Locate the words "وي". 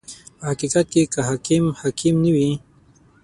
2.35-2.51